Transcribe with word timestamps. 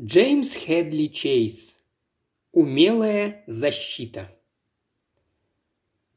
Джеймс 0.00 0.56
Хедли 0.56 1.06
Чейз. 1.06 1.76
Умелая 2.50 3.44
защита. 3.46 4.28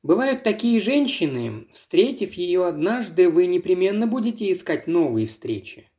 Бывают 0.01 0.41
такие 0.41 0.79
женщины, 0.79 1.67
встретив 1.73 2.33
ее 2.33 2.65
однажды, 2.65 3.29
вы 3.29 3.45
непременно 3.45 4.07
будете 4.07 4.51
искать 4.51 4.87
новые 4.87 5.27
встречи. 5.27 5.91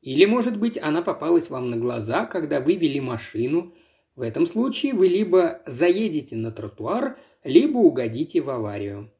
Или, 0.00 0.24
может 0.24 0.58
быть, 0.58 0.78
она 0.78 1.02
попалась 1.02 1.50
вам 1.50 1.68
на 1.68 1.76
глаза, 1.76 2.24
когда 2.24 2.58
вы 2.58 2.76
вели 2.76 3.02
машину. 3.02 3.74
В 4.14 4.22
этом 4.22 4.46
случае 4.46 4.94
вы 4.94 5.08
либо 5.08 5.60
заедете 5.66 6.36
на 6.36 6.50
тротуар, 6.50 7.18
либо 7.44 7.76
угодите 7.76 8.40
в 8.40 8.48
аварию. 8.48 9.12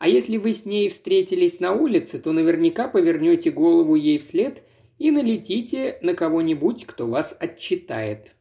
А 0.00 0.08
если 0.08 0.38
вы 0.38 0.54
с 0.54 0.64
ней 0.64 0.88
встретились 0.88 1.60
на 1.60 1.72
улице, 1.72 2.18
то 2.18 2.32
наверняка 2.32 2.88
повернете 2.88 3.52
голову 3.52 3.94
ей 3.94 4.18
вслед 4.18 4.64
и 5.00 5.10
налетите 5.10 5.98
на 6.02 6.14
кого-нибудь, 6.14 6.86
кто 6.86 7.08
вас 7.08 7.34
отчитает. 7.40 8.34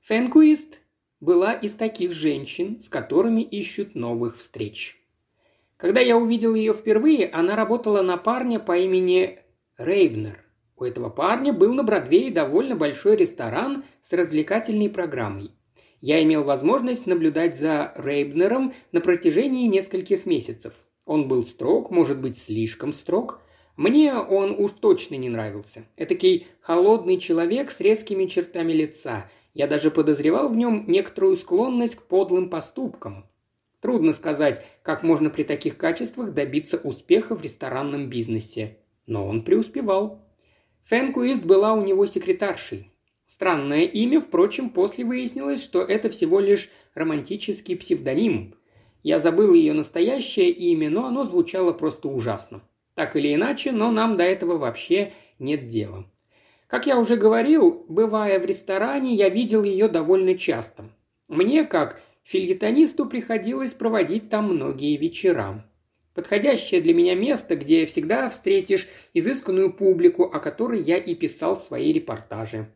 Фэнкуист 0.00 0.80
была 1.20 1.52
из 1.52 1.72
таких 1.74 2.12
женщин, 2.12 2.80
с 2.82 2.88
которыми 2.88 3.40
ищут 3.40 3.94
новых 3.94 4.36
встреч. 4.36 5.00
Когда 5.76 6.00
я 6.00 6.18
увидел 6.18 6.54
ее 6.56 6.74
впервые, 6.74 7.28
она 7.28 7.54
работала 7.54 8.02
на 8.02 8.16
парня 8.16 8.58
по 8.58 8.76
имени 8.76 9.38
Рейбнер. 9.78 10.44
У 10.76 10.82
этого 10.82 11.08
парня 11.08 11.52
был 11.52 11.72
на 11.72 11.84
Бродвее 11.84 12.32
довольно 12.32 12.74
большой 12.74 13.16
ресторан 13.16 13.84
с 14.02 14.12
развлекательной 14.12 14.90
программой. 14.90 15.52
Я 16.00 16.20
имел 16.22 16.42
возможность 16.42 17.06
наблюдать 17.06 17.58
за 17.58 17.92
Рейбнером 17.96 18.74
на 18.90 19.00
протяжении 19.00 19.68
нескольких 19.68 20.26
месяцев. 20.26 20.74
Он 21.04 21.28
был 21.28 21.44
строг, 21.44 21.92
может 21.92 22.20
быть, 22.20 22.38
слишком 22.38 22.92
строг, 22.92 23.40
мне 23.76 24.14
он 24.14 24.56
уж 24.58 24.72
точно 24.72 25.16
не 25.16 25.28
нравился. 25.28 25.84
Этакий 25.96 26.46
холодный 26.60 27.18
человек 27.18 27.70
с 27.70 27.80
резкими 27.80 28.26
чертами 28.26 28.72
лица. 28.72 29.30
Я 29.52 29.66
даже 29.66 29.90
подозревал 29.90 30.48
в 30.48 30.56
нем 30.56 30.84
некоторую 30.86 31.36
склонность 31.36 31.96
к 31.96 32.02
подлым 32.02 32.48
поступкам. 32.48 33.26
Трудно 33.80 34.14
сказать, 34.14 34.64
как 34.82 35.02
можно 35.02 35.28
при 35.28 35.42
таких 35.42 35.76
качествах 35.76 36.32
добиться 36.32 36.78
успеха 36.78 37.36
в 37.36 37.42
ресторанном 37.42 38.08
бизнесе. 38.08 38.78
Но 39.06 39.26
он 39.26 39.42
преуспевал. 39.42 40.26
Фэнкуист 40.84 41.44
была 41.44 41.74
у 41.74 41.84
него 41.84 42.06
секретаршей. 42.06 42.90
Странное 43.26 43.82
имя, 43.82 44.20
впрочем, 44.20 44.70
после 44.70 45.04
выяснилось, 45.04 45.62
что 45.62 45.82
это 45.82 46.08
всего 46.08 46.40
лишь 46.40 46.70
романтический 46.94 47.76
псевдоним. 47.76 48.54
Я 49.02 49.18
забыл 49.18 49.52
ее 49.52 49.72
настоящее 49.74 50.50
имя, 50.50 50.88
но 50.88 51.06
оно 51.06 51.24
звучало 51.24 51.72
просто 51.72 52.08
ужасно. 52.08 52.62
Так 52.96 53.14
или 53.14 53.34
иначе, 53.34 53.72
но 53.72 53.90
нам 53.90 54.16
до 54.16 54.24
этого 54.24 54.56
вообще 54.56 55.12
нет 55.38 55.68
дела. 55.68 56.06
Как 56.66 56.86
я 56.86 56.98
уже 56.98 57.16
говорил, 57.16 57.84
бывая 57.88 58.40
в 58.40 58.46
ресторане, 58.46 59.14
я 59.14 59.28
видел 59.28 59.62
ее 59.62 59.86
довольно 59.86 60.36
часто. 60.36 60.86
Мне, 61.28 61.64
как 61.64 62.00
фильетонисту, 62.24 63.04
приходилось 63.04 63.74
проводить 63.74 64.30
там 64.30 64.54
многие 64.54 64.96
вечера. 64.96 65.62
Подходящее 66.14 66.80
для 66.80 66.94
меня 66.94 67.14
место, 67.14 67.54
где 67.56 67.84
всегда 67.84 68.30
встретишь 68.30 68.88
изысканную 69.12 69.74
публику, 69.74 70.24
о 70.24 70.40
которой 70.40 70.80
я 70.80 70.96
и 70.96 71.14
писал 71.14 71.58
свои 71.58 71.92
репортажи. 71.92 72.72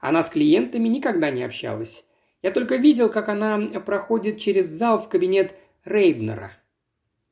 Она 0.00 0.22
с 0.22 0.30
клиентами 0.30 0.88
никогда 0.88 1.30
не 1.30 1.42
общалась. 1.42 2.04
Я 2.40 2.52
только 2.52 2.76
видел, 2.76 3.10
как 3.10 3.28
она 3.28 3.58
проходит 3.84 4.38
через 4.38 4.66
зал 4.66 4.96
в 4.96 5.10
кабинет 5.10 5.54
Рейбнера. 5.84 6.52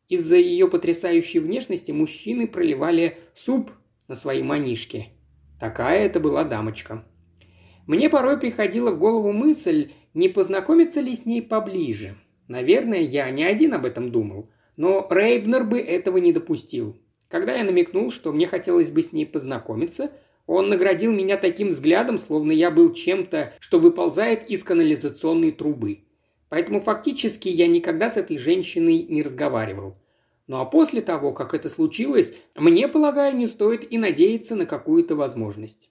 Из-за 0.09 0.37
ее 0.37 0.69
потрясающей 0.69 1.41
внешности 1.41 1.91
мужчины 1.91 2.47
проливали 2.47 3.19
суп 3.35 3.71
на 4.07 4.15
свои 4.15 4.43
манишки. 4.43 5.09
Такая 5.59 6.07
это 6.07 6.21
была 6.21 6.45
дамочка. 6.45 7.05
Мне 7.87 8.09
порой 8.09 8.39
приходила 8.39 8.91
в 8.91 8.99
голову 8.99 9.33
мысль, 9.33 9.91
не 10.15 10.29
познакомиться 10.29 11.01
ли 11.01 11.15
с 11.15 11.25
ней 11.25 11.43
поближе. 11.43 12.17
Наверное, 12.49 13.01
я 13.01 13.31
не 13.31 13.45
один 13.45 13.75
об 13.75 13.85
этом 13.85 14.13
думал. 14.13 14.51
Но 14.77 15.07
Рейбнер 15.11 15.65
бы 15.65 15.81
этого 15.81 16.19
не 16.19 16.33
допустил. 16.33 16.97
Когда 17.29 17.57
я 17.57 17.65
намекнул, 17.65 18.11
что 18.11 18.33
мне 18.33 18.47
хотелось 18.47 18.91
бы 18.91 19.03
с 19.03 19.13
ней 19.13 19.27
познакомиться, 19.27 20.13
он 20.47 20.69
наградил 20.69 21.13
меня 21.13 21.37
таким 21.37 21.71
взглядом, 21.71 22.19
словно 22.19 22.53
я 22.53 22.71
был 22.71 22.93
чем-то, 22.93 23.55
что 23.59 23.79
выползает 23.79 24.49
из 24.49 24.63
канализационной 24.63 25.51
трубы. 25.51 26.06
Поэтому 26.57 26.81
фактически 26.81 27.51
я 27.51 27.67
никогда 27.67 28.09
с 28.09 28.17
этой 28.17 28.39
женщиной 28.39 29.03
не 29.03 29.23
разговаривал. 29.23 29.95
Ну 30.47 30.57
а 30.57 30.65
после 30.65 31.03
того, 31.03 31.35
как 31.35 31.53
это 31.53 31.69
случилось, 31.69 32.33
мне, 32.55 32.89
полагаю, 32.89 33.37
не 33.37 33.47
стоит 33.47 33.93
и 33.93 33.99
надеяться 33.99 34.55
на 34.55 34.65
какую-то 34.65 35.17
возможность. 35.17 35.91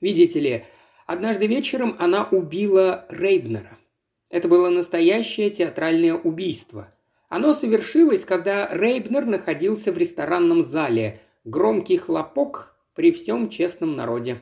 Видите 0.00 0.40
ли, 0.40 0.64
однажды 1.06 1.46
вечером 1.46 1.94
она 2.00 2.24
убила 2.24 3.06
Рейбнера. 3.10 3.78
Это 4.28 4.48
было 4.48 4.70
настоящее 4.70 5.50
театральное 5.50 6.14
убийство. 6.14 6.92
Оно 7.28 7.54
совершилось, 7.54 8.24
когда 8.24 8.68
Рейбнер 8.72 9.24
находился 9.24 9.92
в 9.92 9.98
ресторанном 9.98 10.64
зале. 10.64 11.20
Громкий 11.44 11.96
хлопок 11.96 12.76
при 12.96 13.12
всем 13.12 13.48
честном 13.48 13.94
народе. 13.94 14.38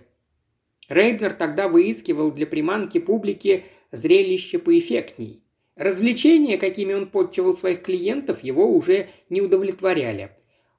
Рейбнер 0.88 1.34
тогда 1.34 1.68
выискивал 1.68 2.32
для 2.32 2.46
приманки 2.46 2.98
публики 2.98 3.66
зрелище 3.92 4.58
поэффектней. 4.58 5.42
Развлечения, 5.80 6.58
какими 6.58 6.92
он 6.92 7.06
подчивал 7.06 7.56
своих 7.56 7.80
клиентов, 7.80 8.44
его 8.44 8.70
уже 8.70 9.08
не 9.30 9.40
удовлетворяли. 9.40 10.30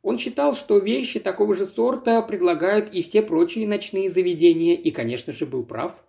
Он 0.03 0.19
считал, 0.19 0.53
что 0.53 0.77
вещи 0.77 1.19
такого 1.19 1.55
же 1.55 1.65
сорта 1.65 2.21
предлагают 2.21 2.93
и 2.93 3.01
все 3.01 3.23
прочие 3.23 3.67
ночные 3.67 4.11
заведения, 4.11 4.75
и, 4.75 4.91
конечно 4.91 5.33
же, 5.33 5.47
был 5.47 5.63
прав. 5.63 6.03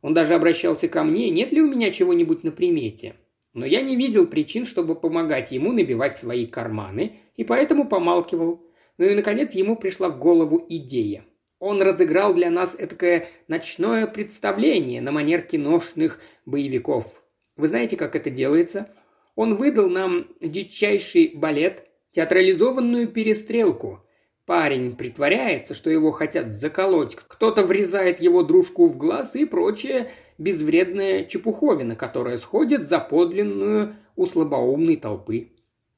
Он 0.00 0.12
даже 0.12 0.34
обращался 0.34 0.88
ко 0.88 1.04
мне, 1.04 1.30
нет 1.30 1.52
ли 1.52 1.60
у 1.60 1.70
меня 1.70 1.92
чего-нибудь 1.92 2.42
на 2.42 2.50
примете. 2.50 3.14
Но 3.54 3.64
я 3.64 3.80
не 3.80 3.94
видел 3.94 4.26
причин, 4.26 4.66
чтобы 4.66 4.96
помогать 4.96 5.52
ему 5.52 5.70
набивать 5.70 6.16
свои 6.16 6.46
карманы, 6.46 7.20
и 7.36 7.44
поэтому 7.44 7.86
помалкивал. 7.86 8.60
Ну 8.98 9.04
и, 9.04 9.14
наконец, 9.14 9.52
ему 9.52 9.76
пришла 9.76 10.08
в 10.08 10.18
голову 10.18 10.66
идея. 10.68 11.24
Он 11.60 11.80
разыграл 11.80 12.34
для 12.34 12.50
нас 12.50 12.74
этакое 12.76 13.28
ночное 13.46 14.08
представление 14.08 15.00
на 15.00 15.12
манер 15.12 15.42
киношных 15.42 16.18
боевиков– 16.44 17.20
вы 17.56 17.68
знаете, 17.68 17.96
как 17.96 18.16
это 18.16 18.30
делается? 18.30 18.88
Он 19.34 19.56
выдал 19.56 19.88
нам 19.88 20.26
дичайший 20.40 21.32
балет, 21.34 21.86
театрализованную 22.12 23.08
перестрелку. 23.08 24.00
Парень 24.44 24.96
притворяется, 24.96 25.72
что 25.72 25.88
его 25.88 26.10
хотят 26.10 26.50
заколоть, 26.50 27.14
кто-то 27.14 27.62
врезает 27.64 28.20
его 28.20 28.42
дружку 28.42 28.86
в 28.86 28.98
глаз 28.98 29.34
и 29.36 29.44
прочее 29.44 30.10
безвредная 30.36 31.24
чепуховина, 31.24 31.94
которая 31.96 32.36
сходит 32.38 32.88
за 32.88 32.98
подлинную 32.98 33.96
у 34.16 34.26
слабоумной 34.26 34.96
толпы. 34.96 35.52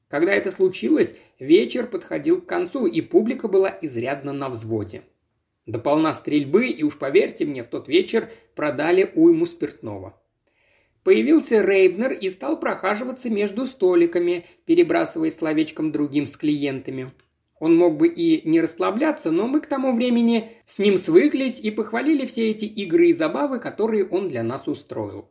Когда 0.09 0.33
это 0.33 0.51
случилось, 0.51 1.15
вечер 1.39 1.87
подходил 1.87 2.41
к 2.41 2.47
концу, 2.47 2.87
и 2.87 3.01
публика 3.01 3.49
была 3.49 3.77
изрядно 3.81 4.33
на 4.33 4.49
взводе. 4.49 5.03
До 5.67 5.79
полна 5.79 6.13
стрельбы, 6.13 6.69
и 6.69 6.83
уж 6.83 6.99
поверьте 6.99 7.47
мне, 7.47 7.65
в 7.65 7.69
тот 7.69 7.89
вечер 7.89 8.29
продали 8.55 9.11
уйму 9.15 9.47
спиртного. 9.47 10.21
Появился 11.05 11.63
Рейбнер 11.63 12.13
и 12.13 12.31
стал 12.31 12.59
прохаживаться 12.59 13.29
между 13.29 13.67
столиками, 13.67 14.47
перебрасываясь 14.65 15.37
словечком 15.37 15.93
другим 15.93 16.27
с 16.27 16.35
клиентами. 16.37 17.13
Он 17.61 17.77
мог 17.77 17.99
бы 17.99 18.09
и 18.09 18.49
не 18.49 18.61
расслабляться, 18.61 19.31
но 19.31 19.47
мы 19.47 19.61
к 19.61 19.67
тому 19.67 19.95
времени 19.95 20.53
с 20.65 20.79
ним 20.79 20.97
свыклись 20.97 21.61
и 21.61 21.71
похвалили 21.71 22.25
все 22.27 22.51
эти 22.51 22.65
игры 22.65 23.09
и 23.09 23.13
забавы, 23.13 23.61
которые 23.61 24.07
он 24.07 24.29
для 24.29 24.43
нас 24.43 24.67
устроил. 24.67 25.31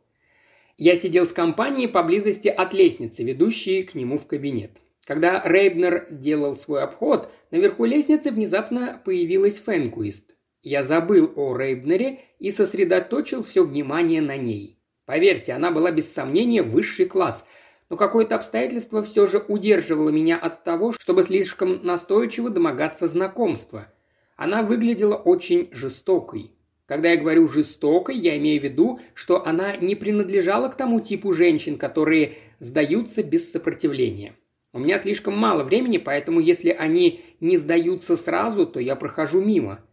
Я 0.78 0.94
сидел 0.94 1.26
с 1.26 1.32
компанией 1.32 1.88
поблизости 1.88 2.48
от 2.48 2.72
лестницы, 2.72 3.24
ведущей 3.24 3.82
к 3.82 3.94
нему 3.94 4.16
в 4.16 4.26
кабинет. 4.26 4.78
Когда 5.04 5.42
Рейбнер 5.44 6.06
делал 6.10 6.56
свой 6.56 6.82
обход, 6.82 7.30
наверху 7.50 7.84
лестницы 7.84 8.30
внезапно 8.30 9.02
появилась 9.04 9.58
Фэнкуист. 9.58 10.34
Я 10.62 10.82
забыл 10.82 11.32
о 11.36 11.56
Рейбнере 11.56 12.20
и 12.38 12.50
сосредоточил 12.50 13.42
все 13.42 13.64
внимание 13.64 14.22
на 14.22 14.36
ней. 14.36 14.78
Поверьте, 15.06 15.52
она 15.52 15.70
была 15.70 15.90
без 15.90 16.12
сомнения 16.12 16.62
высший 16.62 17.06
класс, 17.06 17.44
но 17.90 17.96
какое-то 17.96 18.36
обстоятельство 18.36 19.02
все 19.02 19.26
же 19.26 19.44
удерживало 19.46 20.08
меня 20.08 20.38
от 20.38 20.64
того, 20.64 20.92
чтобы 20.92 21.22
слишком 21.22 21.84
настойчиво 21.84 22.48
домогаться 22.48 23.06
знакомства. 23.06 23.92
Она 24.36 24.62
выглядела 24.62 25.16
очень 25.16 25.68
жестокой. 25.72 26.52
Когда 26.86 27.10
я 27.10 27.16
говорю 27.16 27.48
«жестокой», 27.48 28.16
я 28.16 28.36
имею 28.36 28.60
в 28.60 28.64
виду, 28.64 29.00
что 29.14 29.46
она 29.46 29.76
не 29.76 29.94
принадлежала 29.94 30.68
к 30.68 30.76
тому 30.76 31.00
типу 31.00 31.32
женщин, 31.32 31.78
которые 31.78 32.34
сдаются 32.58 33.22
без 33.22 33.50
сопротивления. 33.50 34.36
У 34.72 34.78
меня 34.78 34.98
слишком 34.98 35.38
мало 35.38 35.62
времени, 35.62 35.98
поэтому 35.98 36.40
если 36.40 36.70
они 36.70 37.24
не 37.40 37.56
сдаются 37.56 38.16
сразу, 38.16 38.66
то 38.66 38.80
я 38.80 38.96
прохожу 38.96 39.40
мимо. 39.40 39.84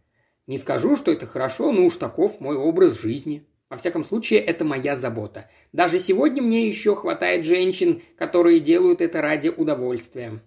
Не 0.46 0.58
скажу, 0.58 0.96
что 0.96 1.12
это 1.12 1.26
хорошо, 1.26 1.72
но 1.72 1.86
уж 1.86 1.96
таков 1.96 2.40
мой 2.40 2.56
образ 2.56 3.00
жизни. 3.00 3.46
Во 3.72 3.78
всяком 3.78 4.04
случае, 4.04 4.40
это 4.40 4.66
моя 4.66 4.96
забота. 4.96 5.48
Даже 5.72 5.98
сегодня 5.98 6.42
мне 6.42 6.68
еще 6.68 6.94
хватает 6.94 7.46
женщин, 7.46 8.02
которые 8.18 8.60
делают 8.60 9.00
это 9.00 9.22
ради 9.22 9.48
удовольствия. 9.48 10.42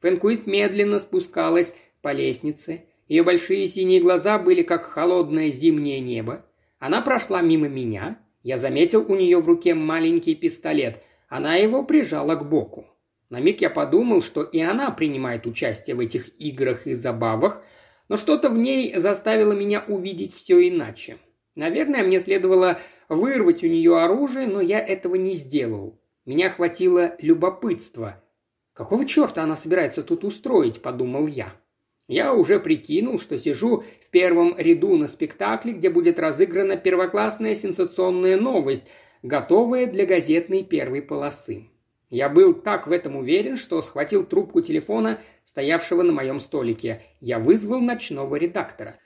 Фэнкуист 0.00 0.48
медленно 0.48 0.98
спускалась 0.98 1.72
по 2.02 2.10
лестнице. 2.10 2.86
Ее 3.06 3.22
большие 3.22 3.68
синие 3.68 4.00
глаза 4.00 4.40
были 4.40 4.62
как 4.62 4.86
холодное 4.86 5.52
зимнее 5.52 6.00
небо. 6.00 6.46
Она 6.80 7.00
прошла 7.00 7.42
мимо 7.42 7.68
меня. 7.68 8.18
Я 8.42 8.58
заметил 8.58 9.04
у 9.06 9.14
нее 9.14 9.38
в 9.38 9.46
руке 9.46 9.74
маленький 9.74 10.34
пистолет. 10.34 11.00
Она 11.28 11.54
его 11.54 11.84
прижала 11.84 12.34
к 12.34 12.48
боку. 12.48 12.88
На 13.30 13.38
миг 13.38 13.60
я 13.60 13.70
подумал, 13.70 14.20
что 14.20 14.42
и 14.42 14.58
она 14.58 14.90
принимает 14.90 15.46
участие 15.46 15.94
в 15.94 16.00
этих 16.00 16.40
играх 16.40 16.88
и 16.88 16.94
забавах, 16.94 17.62
но 18.08 18.16
что-то 18.16 18.50
в 18.50 18.58
ней 18.58 18.96
заставило 18.96 19.52
меня 19.52 19.84
увидеть 19.86 20.34
все 20.34 20.68
иначе. 20.68 21.18
Наверное, 21.54 22.02
мне 22.02 22.20
следовало 22.20 22.80
вырвать 23.08 23.62
у 23.62 23.66
нее 23.66 23.98
оружие, 23.98 24.46
но 24.46 24.60
я 24.60 24.80
этого 24.80 25.14
не 25.14 25.34
сделал. 25.34 26.00
Меня 26.26 26.50
хватило 26.50 27.14
любопытства. 27.20 28.22
«Какого 28.72 29.06
черта 29.06 29.42
она 29.44 29.56
собирается 29.56 30.02
тут 30.02 30.24
устроить?»– 30.24 30.80
подумал 30.82 31.26
я. 31.26 31.54
Я 32.08 32.34
уже 32.34 32.58
прикинул, 32.58 33.18
что 33.18 33.38
сижу 33.38 33.84
в 34.04 34.10
первом 34.10 34.56
ряду 34.58 34.96
на 34.96 35.06
спектакле, 35.06 35.72
где 35.72 35.90
будет 35.90 36.18
разыграна 36.18 36.76
первоклассная 36.76 37.54
сенсационная 37.54 38.36
новость, 38.36 38.84
готовая 39.22 39.86
для 39.86 40.04
газетной 40.04 40.64
первой 40.64 41.02
полосы. 41.02 41.68
Я 42.10 42.28
был 42.28 42.52
так 42.52 42.86
в 42.86 42.92
этом 42.92 43.16
уверен, 43.16 43.56
что 43.56 43.80
схватил 43.80 44.24
трубку 44.24 44.60
телефона, 44.60 45.18
стоявшего 45.44 46.02
на 46.02 46.12
моем 46.12 46.40
столике. 46.40 47.02
Я 47.20 47.38
вызвал 47.38 47.80
ночного 47.80 48.36
редактора. 48.36 48.98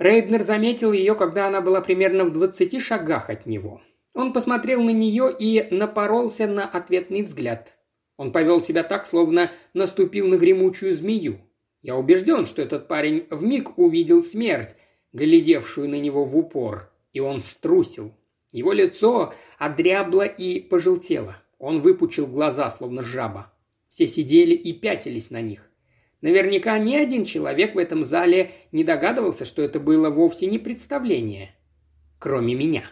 Рейбнер 0.00 0.42
заметил 0.44 0.92
ее, 0.92 1.14
когда 1.14 1.46
она 1.46 1.60
была 1.60 1.82
примерно 1.82 2.24
в 2.24 2.32
двадцати 2.32 2.80
шагах 2.80 3.28
от 3.28 3.44
него. 3.44 3.82
Он 4.14 4.32
посмотрел 4.32 4.82
на 4.82 4.88
нее 4.88 5.30
и 5.38 5.68
напоролся 5.70 6.46
на 6.46 6.64
ответный 6.64 7.20
взгляд. 7.20 7.74
Он 8.16 8.32
повел 8.32 8.62
себя 8.62 8.82
так, 8.82 9.04
словно 9.04 9.50
наступил 9.74 10.26
на 10.26 10.38
гремучую 10.38 10.94
змею. 10.94 11.38
Я 11.82 11.96
убежден, 11.96 12.46
что 12.46 12.62
этот 12.62 12.88
парень 12.88 13.26
вмиг 13.30 13.78
увидел 13.78 14.22
смерть, 14.22 14.74
глядевшую 15.12 15.90
на 15.90 16.00
него 16.00 16.24
в 16.24 16.34
упор, 16.34 16.90
и 17.12 17.20
он 17.20 17.40
струсил. 17.40 18.14
Его 18.52 18.72
лицо 18.72 19.34
одрябло 19.58 20.24
и 20.24 20.60
пожелтело. 20.60 21.36
Он 21.58 21.78
выпучил 21.78 22.26
глаза, 22.26 22.70
словно 22.70 23.02
жаба. 23.02 23.52
Все 23.90 24.06
сидели 24.06 24.54
и 24.54 24.72
пятились 24.72 25.28
на 25.28 25.42
них. 25.42 25.69
Наверняка 26.20 26.78
ни 26.78 26.94
один 26.94 27.24
человек 27.24 27.74
в 27.74 27.78
этом 27.78 28.04
зале 28.04 28.50
не 28.72 28.84
догадывался, 28.84 29.44
что 29.44 29.62
это 29.62 29.80
было 29.80 30.10
вовсе 30.10 30.46
не 30.46 30.58
представление. 30.58 31.54
Кроме 32.18 32.54
меня. 32.54 32.84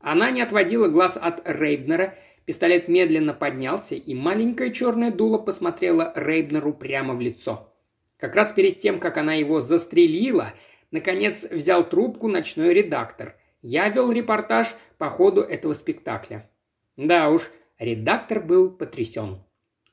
Она 0.00 0.30
не 0.30 0.40
отводила 0.40 0.88
глаз 0.88 1.16
от 1.20 1.40
Рейбнера, 1.44 2.16
пистолет 2.44 2.88
медленно 2.88 3.34
поднялся, 3.34 3.94
и 3.94 4.14
маленькое 4.14 4.72
черное 4.72 5.12
дуло 5.12 5.38
посмотрело 5.38 6.12
Рейбнеру 6.16 6.72
прямо 6.72 7.14
в 7.14 7.20
лицо. 7.20 7.72
Как 8.18 8.34
раз 8.34 8.52
перед 8.52 8.80
тем, 8.80 8.98
как 8.98 9.16
она 9.16 9.34
его 9.34 9.60
застрелила, 9.60 10.52
наконец 10.90 11.44
взял 11.44 11.88
трубку 11.88 12.28
ночной 12.28 12.72
редактор. 12.72 13.36
Я 13.62 13.88
вел 13.88 14.10
репортаж 14.10 14.74
по 14.98 15.10
ходу 15.10 15.40
этого 15.42 15.74
спектакля. 15.74 16.50
Да 16.96 17.30
уж, 17.30 17.50
редактор 17.78 18.40
был 18.40 18.70
потрясен. 18.70 19.42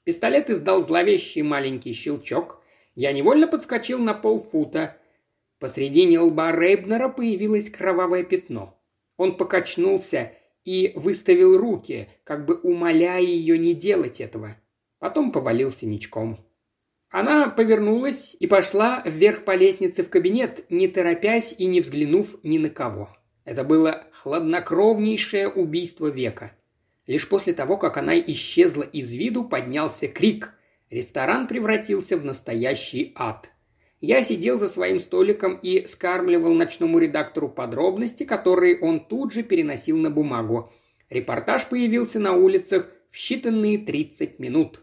Пистолет 0.03 0.49
издал 0.49 0.81
зловещий 0.81 1.41
маленький 1.41 1.93
щелчок. 1.93 2.62
Я 2.95 3.11
невольно 3.11 3.47
подскочил 3.47 3.99
на 3.99 4.13
полфута. 4.13 4.97
Посредине 5.59 6.19
лба 6.19 6.51
Рейбнера 6.51 7.09
появилось 7.09 7.69
кровавое 7.69 8.23
пятно. 8.23 8.79
Он 9.17 9.37
покачнулся 9.37 10.33
и 10.63 10.93
выставил 10.95 11.57
руки, 11.57 12.09
как 12.23 12.45
бы 12.45 12.55
умоляя 12.55 13.21
ее 13.21 13.57
не 13.57 13.73
делать 13.73 14.21
этого. 14.21 14.57
Потом 14.99 15.31
повалился 15.31 15.85
ничком. 15.85 16.45
Она 17.09 17.49
повернулась 17.49 18.35
и 18.39 18.47
пошла 18.47 19.03
вверх 19.05 19.45
по 19.45 19.55
лестнице 19.55 20.01
в 20.01 20.09
кабинет, 20.09 20.65
не 20.69 20.87
торопясь 20.87 21.53
и 21.57 21.65
не 21.67 21.81
взглянув 21.81 22.43
ни 22.43 22.57
на 22.57 22.69
кого. 22.69 23.15
Это 23.45 23.63
было 23.63 24.07
хладнокровнейшее 24.13 25.49
убийство 25.49 26.07
века. 26.07 26.53
Лишь 27.05 27.27
после 27.27 27.53
того, 27.53 27.77
как 27.77 27.97
она 27.97 28.17
исчезла 28.17 28.83
из 28.83 29.13
виду, 29.13 29.43
поднялся 29.43 30.07
крик. 30.07 30.53
Ресторан 30.93 31.47
превратился 31.47 32.17
в 32.17 32.23
настоящий 32.23 33.13
ад. 33.15 33.49
Я 33.99 34.21
сидел 34.21 34.59
за 34.59 34.67
своим 34.67 34.99
столиком 34.99 35.55
и 35.55 35.87
скармливал 35.87 36.53
ночному 36.53 36.99
редактору 36.99 37.49
подробности, 37.49 38.25
которые 38.25 38.79
он 38.79 38.99
тут 38.99 39.33
же 39.33 39.41
переносил 39.41 39.97
на 39.97 40.11
бумагу. 40.11 40.71
Репортаж 41.09 41.65
появился 41.67 42.19
на 42.19 42.33
улицах 42.33 42.91
в 43.09 43.15
считанные 43.17 43.83
30 43.83 44.37
минут. 44.37 44.81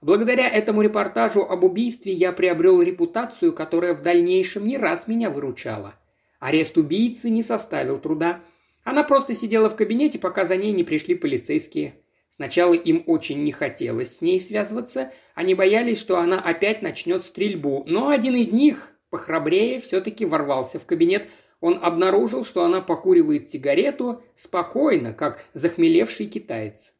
Благодаря 0.00 0.48
этому 0.48 0.82
репортажу 0.82 1.42
об 1.42 1.62
убийстве 1.62 2.12
я 2.12 2.32
приобрел 2.32 2.82
репутацию, 2.82 3.52
которая 3.52 3.94
в 3.94 4.02
дальнейшем 4.02 4.66
не 4.66 4.76
раз 4.76 5.06
меня 5.06 5.30
выручала. 5.30 5.94
Арест 6.40 6.76
убийцы 6.76 7.30
не 7.30 7.44
составил 7.44 7.98
труда. 7.98 8.40
Она 8.82 9.04
просто 9.04 9.36
сидела 9.36 9.70
в 9.70 9.76
кабинете, 9.76 10.18
пока 10.18 10.44
за 10.44 10.56
ней 10.56 10.72
не 10.72 10.82
пришли 10.82 11.14
полицейские. 11.14 11.94
Сначала 12.38 12.74
им 12.74 13.02
очень 13.06 13.42
не 13.42 13.50
хотелось 13.50 14.18
с 14.18 14.20
ней 14.20 14.40
связываться, 14.40 15.12
они 15.34 15.56
боялись, 15.56 15.98
что 15.98 16.18
она 16.18 16.38
опять 16.38 16.82
начнет 16.82 17.24
стрельбу, 17.24 17.82
но 17.88 18.10
один 18.10 18.36
из 18.36 18.52
них, 18.52 18.96
похрабрее, 19.10 19.80
все-таки 19.80 20.24
ворвался 20.24 20.78
в 20.78 20.86
кабинет. 20.86 21.26
Он 21.60 21.80
обнаружил, 21.82 22.44
что 22.44 22.62
она 22.62 22.80
покуривает 22.80 23.50
сигарету 23.50 24.22
спокойно, 24.36 25.12
как 25.12 25.44
захмелевший 25.52 26.26
китаец. 26.26 26.94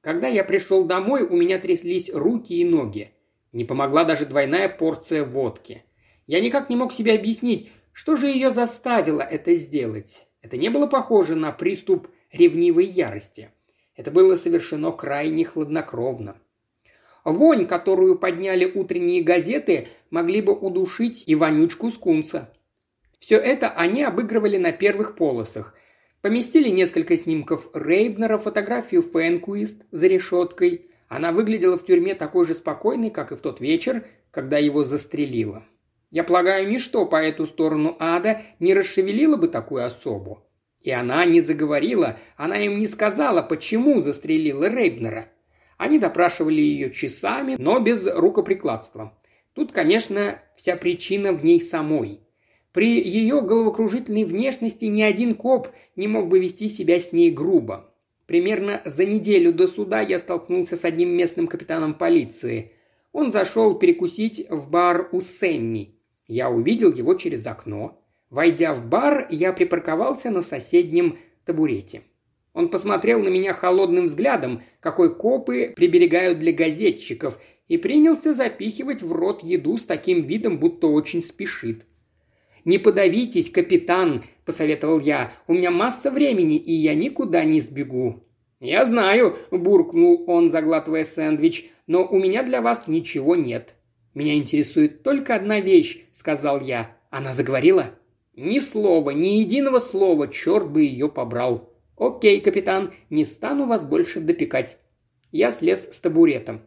Когда 0.00 0.28
я 0.28 0.44
пришел 0.44 0.84
домой, 0.84 1.22
у 1.24 1.34
меня 1.34 1.58
тряслись 1.58 2.08
руки 2.14 2.52
и 2.52 2.64
ноги. 2.64 3.10
Не 3.50 3.64
помогла 3.64 4.04
даже 4.04 4.26
двойная 4.26 4.68
порция 4.68 5.24
водки. 5.24 5.82
Я 6.28 6.38
никак 6.38 6.70
не 6.70 6.76
мог 6.76 6.92
себе 6.92 7.14
объяснить, 7.14 7.68
что 7.90 8.14
же 8.14 8.28
ее 8.28 8.52
заставило 8.52 9.22
это 9.22 9.54
сделать. 9.54 10.28
Это 10.40 10.56
не 10.56 10.68
было 10.68 10.86
похоже 10.86 11.34
на 11.34 11.50
приступ 11.50 12.06
ревнивой 12.30 12.86
ярости. 12.86 13.50
Это 13.96 14.10
было 14.10 14.36
совершено 14.36 14.92
крайне 14.92 15.44
хладнокровно. 15.44 16.36
Вонь, 17.24 17.66
которую 17.66 18.18
подняли 18.18 18.64
утренние 18.64 19.22
газеты, 19.22 19.88
могли 20.10 20.42
бы 20.42 20.52
удушить 20.52 21.24
и 21.26 21.34
вонючку 21.34 21.90
скунса. 21.90 22.52
Все 23.18 23.36
это 23.36 23.70
они 23.70 24.02
обыгрывали 24.02 24.58
на 24.58 24.72
первых 24.72 25.16
полосах, 25.16 25.74
Поместили 26.24 26.70
несколько 26.70 27.18
снимков 27.18 27.68
Рейбнера, 27.74 28.38
фотографию 28.38 29.02
Фэнкуист 29.02 29.84
за 29.90 30.06
решеткой. 30.06 30.86
Она 31.06 31.32
выглядела 31.32 31.76
в 31.76 31.84
тюрьме 31.84 32.14
такой 32.14 32.46
же 32.46 32.54
спокойной, 32.54 33.10
как 33.10 33.30
и 33.30 33.36
в 33.36 33.42
тот 33.42 33.60
вечер, 33.60 34.06
когда 34.30 34.56
его 34.56 34.84
застрелила. 34.84 35.66
Я 36.10 36.24
полагаю, 36.24 36.66
ничто 36.66 37.04
по 37.04 37.16
эту 37.16 37.44
сторону 37.44 37.94
ада 38.00 38.40
не 38.58 38.72
расшевелило 38.72 39.36
бы 39.36 39.48
такую 39.48 39.84
особу. 39.84 40.43
И 40.84 40.90
она 40.90 41.24
не 41.24 41.40
заговорила, 41.40 42.18
она 42.36 42.58
им 42.58 42.78
не 42.78 42.86
сказала, 42.86 43.40
почему 43.40 44.02
застрелила 44.02 44.68
Рейбнера. 44.68 45.28
Они 45.78 45.98
допрашивали 45.98 46.60
ее 46.60 46.90
часами, 46.90 47.56
но 47.58 47.80
без 47.80 48.06
рукоприкладства. 48.06 49.18
Тут, 49.54 49.72
конечно, 49.72 50.38
вся 50.56 50.76
причина 50.76 51.32
в 51.32 51.42
ней 51.42 51.58
самой. 51.58 52.20
При 52.72 53.00
ее 53.00 53.40
головокружительной 53.40 54.24
внешности 54.24 54.84
ни 54.84 55.00
один 55.00 55.36
коп 55.36 55.68
не 55.96 56.06
мог 56.06 56.28
бы 56.28 56.38
вести 56.38 56.68
себя 56.68 57.00
с 57.00 57.12
ней 57.12 57.30
грубо. 57.30 57.90
Примерно 58.26 58.82
за 58.84 59.06
неделю 59.06 59.54
до 59.54 59.66
суда 59.66 60.02
я 60.02 60.18
столкнулся 60.18 60.76
с 60.76 60.84
одним 60.84 61.10
местным 61.10 61.46
капитаном 61.46 61.94
полиции. 61.94 62.72
Он 63.12 63.30
зашел 63.30 63.78
перекусить 63.78 64.46
в 64.50 64.68
бар 64.68 65.08
у 65.12 65.22
Сэмми. 65.22 65.94
Я 66.26 66.50
увидел 66.50 66.92
его 66.92 67.14
через 67.14 67.46
окно. 67.46 68.03
Войдя 68.34 68.74
в 68.74 68.88
бар, 68.88 69.28
я 69.30 69.52
припарковался 69.52 70.28
на 70.28 70.42
соседнем 70.42 71.18
табурете. 71.44 72.02
Он 72.52 72.68
посмотрел 72.68 73.20
на 73.20 73.28
меня 73.28 73.54
холодным 73.54 74.06
взглядом, 74.06 74.62
какой 74.80 75.14
копы 75.14 75.72
приберегают 75.76 76.40
для 76.40 76.52
газетчиков, 76.52 77.38
и 77.68 77.76
принялся 77.76 78.34
запихивать 78.34 79.02
в 79.02 79.12
рот 79.12 79.44
еду 79.44 79.78
с 79.78 79.84
таким 79.84 80.22
видом, 80.22 80.58
будто 80.58 80.88
очень 80.88 81.22
спешит. 81.22 81.86
«Не 82.64 82.78
подавитесь, 82.78 83.50
капитан»,– 83.50 84.24
посоветовал 84.44 84.98
я. 84.98 85.32
«У 85.46 85.54
меня 85.54 85.70
масса 85.70 86.10
времени, 86.10 86.56
и 86.56 86.72
я 86.72 86.96
никуда 86.96 87.44
не 87.44 87.60
сбегу». 87.60 88.24
«Я 88.58 88.84
знаю»,– 88.84 89.36
буркнул 89.52 90.24
он, 90.26 90.50
заглатывая 90.50 91.04
сэндвич,– 91.04 91.70
«но 91.86 92.04
у 92.04 92.18
меня 92.18 92.42
для 92.42 92.60
вас 92.62 92.88
ничего 92.88 93.36
нет». 93.36 93.76
«Меня 94.12 94.34
интересует 94.34 95.04
только 95.04 95.36
одна 95.36 95.60
вещь»,– 95.60 96.04
сказал 96.12 96.60
я. 96.60 96.96
Она 97.10 97.32
заговорила? 97.32 97.92
«Ни 98.36 98.58
слова, 98.58 99.10
ни 99.10 99.38
единого 99.38 99.78
слова, 99.78 100.28
черт 100.28 100.70
бы 100.70 100.82
ее 100.82 101.08
побрал». 101.08 101.70
«Окей, 101.96 102.40
капитан, 102.40 102.92
не 103.10 103.24
стану 103.24 103.66
вас 103.66 103.84
больше 103.84 104.20
допекать». 104.20 104.78
Я 105.30 105.50
слез 105.50 105.88
с 105.90 106.00
табуретом. 106.00 106.62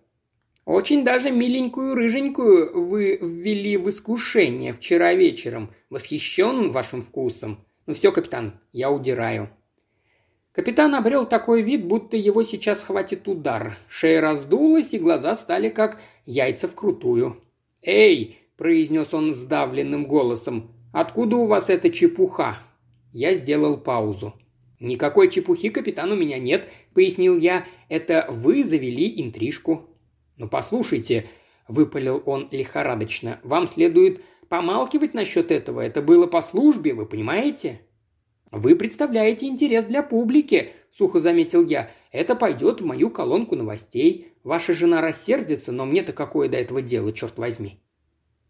Очень 0.67 1.05
даже 1.05 1.31
миленькую 1.31 1.95
рыженькую 1.95 2.81
вы 2.83 3.17
ввели 3.21 3.77
в 3.77 3.89
искушение 3.89 4.73
вчера 4.73 5.13
вечером. 5.13 5.71
Восхищен 5.89 6.71
вашим 6.71 6.99
вкусом. 6.99 7.65
Ну 7.85 7.93
все, 7.93 8.11
капитан, 8.11 8.59
я 8.73 8.91
удираю». 8.91 9.49
Капитан 10.51 10.93
обрел 10.95 11.25
такой 11.25 11.61
вид, 11.61 11.85
будто 11.85 12.17
его 12.17 12.43
сейчас 12.43 12.83
хватит 12.83 13.29
удар. 13.29 13.77
Шея 13.87 14.19
раздулась, 14.19 14.93
и 14.93 14.99
глаза 14.99 15.35
стали 15.35 15.69
как 15.69 16.01
яйца 16.25 16.67
вкрутую. 16.67 17.41
«Эй!»– 17.81 18.37
произнес 18.57 19.13
он 19.13 19.33
сдавленным 19.33 20.05
голосом. 20.05 20.76
«Откуда 20.91 21.37
у 21.37 21.45
вас 21.45 21.69
эта 21.69 21.89
чепуха?» 21.89 22.57
Я 23.13 23.33
сделал 23.33 23.77
паузу. 23.77 24.33
«Никакой 24.79 25.29
чепухи, 25.29 25.69
капитан, 25.69 26.11
у 26.11 26.15
меня 26.15 26.37
нет»,— 26.37 26.69
пояснил 26.93 27.37
я. 27.37 27.65
«Это 27.89 28.27
вы 28.29 28.63
завели 28.63 29.21
интрижку». 29.21 29.89
«Ну, 30.37 30.47
послушайте»,— 30.47 31.27
выпалил 31.67 32.21
он 32.25 32.47
лихорадочно,— 32.51 33.39
«вам 33.43 33.67
следует 33.67 34.21
помалкивать 34.49 35.13
насчет 35.13 35.51
этого. 35.51 35.81
Это 35.81 36.01
было 36.01 36.27
по 36.27 36.41
службе, 36.41 36.93
вы 36.93 37.05
понимаете?» 37.05 37.81
«Вы 38.51 38.75
представляете 38.75 39.47
интерес 39.47 39.85
для 39.85 40.03
публики»,– 40.03 40.69
сухо 40.91 41.19
заметил 41.19 41.65
я. 41.65 41.89
«Это 42.11 42.35
пойдет 42.35 42.79
в 42.79 42.85
мою 42.85 43.09
колонку 43.09 43.55
новостей. 43.55 44.33
Ваша 44.43 44.73
жена 44.73 45.01
рассердится, 45.01 45.71
но 45.71 45.85
мне-то 45.85 46.13
какое 46.13 46.47
до 46.47 46.57
этого 46.57 46.81
дело, 46.81 47.11
черт 47.11 47.37
возьми». 47.37 47.81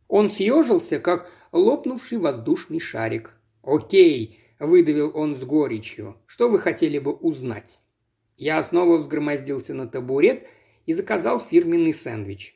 Он 0.07 0.29
съежился, 0.29 0.99
как 0.99 1.31
лопнувший 1.51 2.17
воздушный 2.17 2.79
шарик. 2.79 3.33
«Окей»,– 3.63 4.39
выдавил 4.59 5.11
он 5.13 5.35
с 5.35 5.43
горечью. 5.43 6.17
«Что 6.25 6.49
вы 6.49 6.59
хотели 6.59 6.99
бы 6.99 7.11
узнать?» 7.11 7.79
Я 8.37 8.61
снова 8.61 8.97
взгромоздился 8.97 9.73
на 9.73 9.87
табурет 9.87 10.47
и 10.85 10.93
заказал 10.93 11.39
фирменный 11.39 11.93
сэндвич. 11.93 12.55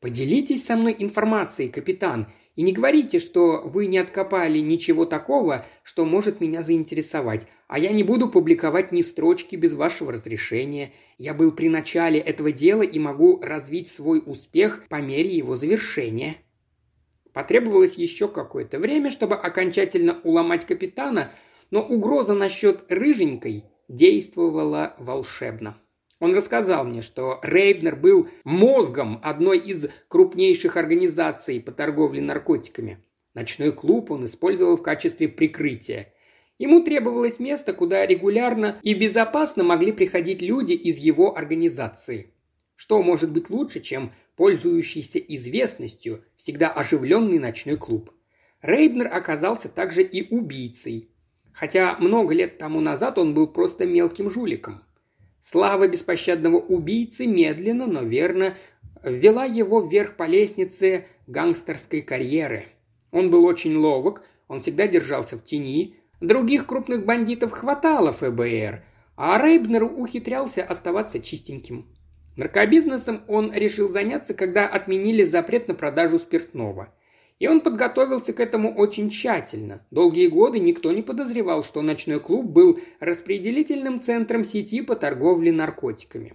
«Поделитесь 0.00 0.64
со 0.64 0.76
мной 0.76 0.94
информацией, 0.98 1.68
капитан. 1.68 2.28
И 2.54 2.62
не 2.62 2.72
говорите, 2.72 3.18
что 3.18 3.62
вы 3.64 3.86
не 3.86 3.98
откопали 3.98 4.60
ничего 4.60 5.04
такого, 5.04 5.66
что 5.82 6.06
может 6.06 6.40
меня 6.40 6.62
заинтересовать, 6.62 7.46
а 7.68 7.78
я 7.78 7.92
не 7.92 8.02
буду 8.02 8.30
публиковать 8.30 8.92
ни 8.92 9.02
строчки 9.02 9.56
без 9.56 9.74
вашего 9.74 10.12
разрешения. 10.12 10.92
Я 11.18 11.34
был 11.34 11.52
при 11.52 11.68
начале 11.68 12.18
этого 12.18 12.52
дела 12.52 12.82
и 12.82 12.98
могу 12.98 13.40
развить 13.40 13.88
свой 13.88 14.22
успех 14.24 14.86
по 14.88 15.00
мере 15.02 15.36
его 15.36 15.56
завершения». 15.56 16.36
Потребовалось 17.36 17.96
еще 17.96 18.28
какое-то 18.28 18.78
время, 18.78 19.10
чтобы 19.10 19.34
окончательно 19.34 20.22
уломать 20.24 20.64
капитана, 20.64 21.32
но 21.70 21.82
угроза 21.82 22.32
насчет 22.32 22.90
рыженькой 22.90 23.64
действовала 23.88 24.96
волшебно. 24.98 25.76
Он 26.18 26.34
рассказал 26.34 26.84
мне, 26.84 27.02
что 27.02 27.38
Рейбнер 27.42 27.94
был 27.94 28.30
мозгом 28.44 29.20
одной 29.22 29.58
из 29.58 29.86
крупнейших 30.08 30.78
организаций 30.78 31.60
по 31.60 31.72
торговле 31.72 32.22
наркотиками. 32.22 33.04
Ночной 33.34 33.70
клуб 33.70 34.10
он 34.12 34.24
использовал 34.24 34.78
в 34.78 34.82
качестве 34.82 35.28
прикрытия. 35.28 36.14
Ему 36.56 36.82
требовалось 36.84 37.38
место, 37.38 37.74
куда 37.74 38.06
регулярно 38.06 38.80
и 38.80 38.94
безопасно 38.94 39.62
могли 39.62 39.92
приходить 39.92 40.40
люди 40.40 40.72
из 40.72 40.96
его 40.96 41.36
организации. 41.36 42.32
Что 42.76 43.02
может 43.02 43.30
быть 43.30 43.50
лучше, 43.50 43.80
чем 43.80 44.12
пользующийся 44.36 45.18
известностью, 45.18 46.24
всегда 46.36 46.68
оживленный 46.68 47.38
ночной 47.38 47.76
клуб? 47.76 48.10
Рейбнер 48.62 49.12
оказался 49.12 49.68
также 49.68 50.02
и 50.02 50.34
убийцей. 50.34 51.10
Хотя 51.52 51.96
много 51.98 52.34
лет 52.34 52.58
тому 52.58 52.80
назад 52.80 53.18
он 53.18 53.32
был 53.32 53.48
просто 53.48 53.86
мелким 53.86 54.28
жуликом. 54.28 54.82
Слава 55.40 55.88
беспощадного 55.88 56.56
убийцы 56.56 57.26
медленно, 57.26 57.86
но 57.86 58.02
верно 58.02 58.54
ввела 59.02 59.44
его 59.44 59.80
вверх 59.80 60.16
по 60.16 60.24
лестнице 60.24 61.06
гангстерской 61.26 62.02
карьеры. 62.02 62.66
Он 63.12 63.30
был 63.30 63.44
очень 63.44 63.76
ловок, 63.76 64.22
он 64.48 64.62
всегда 64.62 64.86
держался 64.86 65.38
в 65.38 65.44
тени, 65.44 65.96
других 66.20 66.66
крупных 66.66 67.04
бандитов 67.04 67.52
хватало 67.52 68.12
ФБР, 68.12 68.84
а 69.16 69.38
Рейбнер 69.38 69.84
ухитрялся 69.84 70.64
оставаться 70.64 71.20
чистеньким. 71.20 71.86
Наркобизнесом 72.36 73.22
он 73.28 73.52
решил 73.52 73.88
заняться, 73.88 74.34
когда 74.34 74.68
отменили 74.68 75.22
запрет 75.22 75.68
на 75.68 75.74
продажу 75.74 76.18
спиртного. 76.18 76.92
И 77.38 77.48
он 77.48 77.60
подготовился 77.60 78.32
к 78.32 78.40
этому 78.40 78.74
очень 78.74 79.10
тщательно. 79.10 79.84
Долгие 79.90 80.28
годы 80.28 80.58
никто 80.58 80.92
не 80.92 81.02
подозревал, 81.02 81.64
что 81.64 81.82
ночной 81.82 82.20
клуб 82.20 82.46
был 82.46 82.80
распределительным 83.00 84.00
центром 84.00 84.44
сети 84.44 84.80
по 84.80 84.96
торговле 84.96 85.52
наркотиками. 85.52 86.34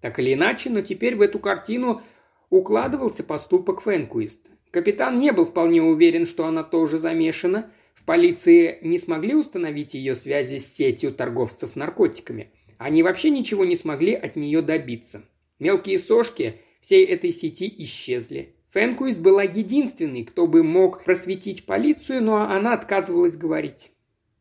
Так 0.00 0.18
или 0.18 0.34
иначе, 0.34 0.68
но 0.68 0.82
теперь 0.82 1.16
в 1.16 1.22
эту 1.22 1.38
картину 1.38 2.02
укладывался 2.50 3.22
поступок 3.22 3.80
Фэнкуист. 3.80 4.50
Капитан 4.70 5.18
не 5.18 5.32
был 5.32 5.44
вполне 5.44 5.82
уверен, 5.82 6.26
что 6.26 6.46
она 6.46 6.64
тоже 6.64 6.98
замешана. 6.98 7.70
В 7.94 8.04
полиции 8.04 8.78
не 8.82 8.98
смогли 8.98 9.34
установить 9.34 9.94
ее 9.94 10.14
связи 10.14 10.58
с 10.58 10.74
сетью 10.74 11.12
торговцев 11.12 11.76
наркотиками. 11.76 12.50
Они 12.78 13.02
вообще 13.02 13.30
ничего 13.30 13.64
не 13.64 13.76
смогли 13.76 14.12
от 14.14 14.34
нее 14.34 14.60
добиться. 14.60 15.22
Мелкие 15.62 15.96
сошки 16.00 16.60
всей 16.80 17.04
этой 17.04 17.30
сети 17.30 17.72
исчезли. 17.84 18.56
Фэнкуист 18.70 19.20
была 19.20 19.44
единственной, 19.44 20.24
кто 20.24 20.48
бы 20.48 20.64
мог 20.64 21.04
просветить 21.04 21.66
полицию, 21.66 22.20
но 22.20 22.50
она 22.50 22.72
отказывалась 22.74 23.36
говорить. 23.36 23.92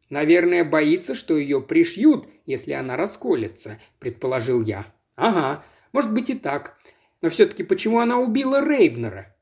«Наверное, 0.09 0.65
боится, 0.65 1.13
что 1.13 1.37
ее 1.37 1.61
пришьют, 1.61 2.27
если 2.47 2.71
она 2.71 2.97
расколется»,– 2.97 3.79
предположил 3.99 4.63
я. 4.63 4.87
«Ага, 5.15 5.63
может 5.93 6.11
быть 6.11 6.31
и 6.31 6.33
так. 6.33 6.79
Но 7.21 7.29
все-таки 7.29 7.61
почему 7.61 7.99
она 7.99 8.17
убила 8.17 8.59
Рейбнера?» 8.67 9.37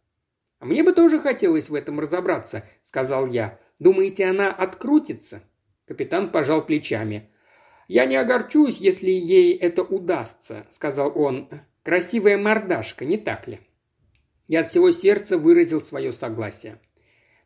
«А 0.60 0.66
мне 0.66 0.84
бы 0.84 0.92
тоже 0.92 1.22
хотелось 1.22 1.70
в 1.70 1.76
этом 1.76 2.02
разобраться»,– 2.02 2.66
сказал 2.84 3.26
я. 3.28 3.58
«Думаете, 3.80 4.26
она 4.26 4.52
открутится?» 4.52 5.44
Капитан 5.88 6.30
пожал 6.30 6.66
плечами. 6.66 7.30
«Я 7.88 8.06
не 8.06 8.18
огорчусь, 8.18 8.80
если 8.80 9.12
ей 9.12 9.56
это 9.56 9.82
удастся»,– 9.82 10.68
сказал 10.70 11.14
он. 11.16 11.48
«Красивая 11.90 12.38
мордашка, 12.38 13.04
не 13.04 13.18
так 13.18 13.48
ли?» 13.48 13.62
Я 14.48 14.60
от 14.60 14.70
всего 14.70 14.92
сердца 14.92 15.40
выразил 15.40 15.82
свое 15.82 16.14
согласие. 16.14 16.80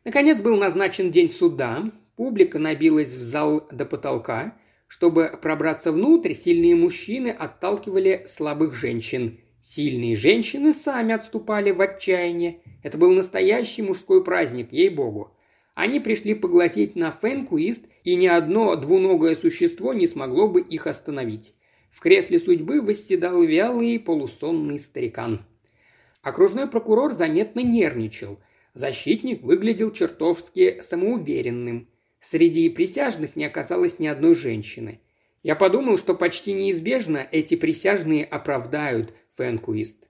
Наконец 0.04 0.42
был 0.42 0.58
назначен 0.58 1.10
день 1.10 1.30
суда. 1.30 1.90
Публика 2.14 2.58
набилась 2.58 3.14
в 3.14 3.22
зал 3.22 3.66
до 3.72 3.86
потолка. 3.86 4.54
Чтобы 4.86 5.32
пробраться 5.40 5.92
внутрь, 5.92 6.34
сильные 6.34 6.76
мужчины 6.76 7.28
отталкивали 7.28 8.26
слабых 8.26 8.74
женщин. 8.74 9.40
Сильные 9.62 10.14
женщины 10.14 10.74
сами 10.74 11.14
отступали 11.14 11.70
в 11.70 11.80
отчаяние. 11.80 12.60
Это 12.82 12.98
был 12.98 13.12
настоящий 13.12 13.80
мужской 13.80 14.22
праздник, 14.22 14.74
ей-богу. 14.74 15.34
Они 15.74 16.00
пришли 16.00 16.34
поглазеть 16.34 16.96
на 16.96 17.12
Фэнкуист, 17.12 17.86
и 18.02 18.14
ни 18.14 18.26
одно 18.26 18.76
двуногое 18.76 19.36
существо 19.36 19.94
не 19.94 20.06
смогло 20.06 20.48
бы 20.48 20.60
их 20.60 20.86
остановить. 20.86 21.54
В 21.94 22.00
кресле 22.00 22.40
судьбы 22.40 22.82
восседал 22.82 23.40
вялый 23.44 24.00
полусонный 24.00 24.80
старикан. 24.80 25.46
Окружной 26.22 26.66
прокурор 26.66 27.12
заметно 27.12 27.60
нервничал. 27.60 28.40
Защитник 28.74 29.44
выглядел 29.44 29.92
чертовски 29.92 30.80
самоуверенным. 30.80 31.88
Среди 32.18 32.68
присяжных 32.68 33.36
не 33.36 33.44
оказалось 33.44 34.00
ни 34.00 34.08
одной 34.08 34.34
женщины. 34.34 35.02
Я 35.44 35.54
подумал, 35.54 35.96
что 35.96 36.16
почти 36.16 36.52
неизбежно 36.52 37.28
эти 37.30 37.54
присяжные 37.54 38.24
оправдают 38.24 39.14
Фэнкуист. 39.36 40.08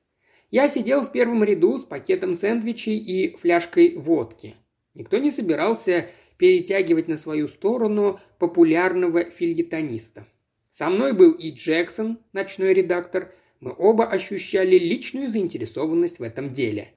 Я 0.50 0.69
сидел 0.69 1.03
в 1.03 1.12
первом 1.12 1.45
ряду 1.45 1.76
с 1.76 1.85
пакетом 1.85 2.35
сэндвичей 2.35 2.97
и 2.97 3.37
фляжкой 3.37 3.95
водки. 3.97 4.55
Никто 4.95 5.19
не 5.19 5.31
собирался 5.31 6.09
перетягивать 6.38 7.09
на 7.09 7.19
свою 7.19 7.47
сторону 7.47 8.21
популярного 8.38 9.25
фильетониста. 9.25 10.26
Со 10.75 10.90
мной 10.90 11.12
был 11.12 11.31
и 11.31 11.52
Джексон, 11.52 12.19
ночной 12.33 12.75
редактор– 12.75 13.33
мы 13.64 13.75
оба 13.78 14.04
ощущали 14.04 14.78
личную 14.78 15.31
заинтересованность 15.31 16.19
в 16.19 16.23
этом 16.23 16.52
деле. 16.52 16.93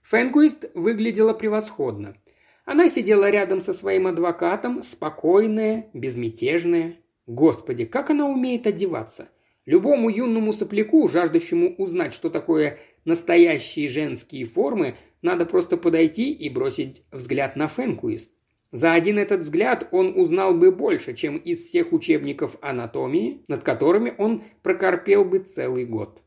Фэнкуист 0.00 0.70
выглядела 0.72 1.34
превосходно. 1.34 2.16
Она 2.64 2.88
сидела 2.88 3.28
рядом 3.28 3.60
со 3.60 3.74
своим 3.74 4.06
адвокатом, 4.06 4.82
спокойная, 4.82 5.90
безмятежная. 5.92 6.96
Господи, 7.26 7.84
как 7.84 8.08
она 8.08 8.26
умеет 8.26 8.66
одеваться! 8.66 9.28
Любому 9.66 10.08
юному 10.08 10.54
сопляку, 10.54 11.06
жаждущему 11.06 11.74
узнать, 11.76 12.14
что 12.14 12.30
такое 12.30 12.78
настоящие 13.04 13.90
женские 13.90 14.46
формы, 14.46 14.94
надо 15.20 15.44
просто 15.44 15.76
подойти 15.76 16.32
и 16.32 16.48
бросить 16.48 17.02
взгляд 17.12 17.56
на 17.56 17.68
Фэнкуист. 17.68 18.30
За 18.76 18.92
один 18.92 19.18
этот 19.18 19.40
взгляд 19.40 19.88
он 19.90 20.20
узнал 20.20 20.52
бы 20.52 20.70
больше, 20.70 21.14
чем 21.14 21.38
из 21.38 21.66
всех 21.66 21.94
учебников 21.94 22.58
анатомии, 22.60 23.42
над 23.48 23.62
которыми 23.62 24.12
он 24.18 24.42
прокорпел 24.62 25.24
бы 25.24 25.38
целый 25.38 25.86
год. 25.86 26.20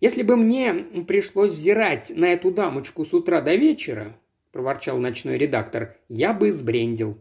«Если 0.00 0.22
бы 0.22 0.36
мне 0.36 0.72
пришлось 1.06 1.50
взирать 1.50 2.10
на 2.16 2.32
эту 2.32 2.50
дамочку 2.50 3.04
с 3.04 3.12
утра 3.12 3.42
до 3.42 3.56
вечера»,– 3.56 4.16
проворчал 4.52 4.96
ночной 4.96 5.36
редактор,– 5.36 5.98
«я 6.08 6.32
бы 6.32 6.50
сбрендил». 6.50 7.18